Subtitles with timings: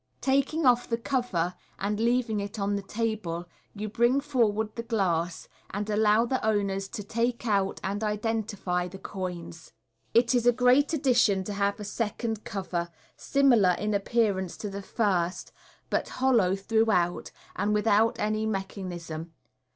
[0.21, 5.47] Taking off the cover, and leaving it on the table, you bring forward the glass,
[5.69, 9.73] and allow the owners to take out and identify the coins.
[10.15, 14.81] It is a great addition to have a second cover, similar in appearance to the
[14.81, 15.51] first,
[15.91, 19.33] but hollow throughout, and without any mechanism.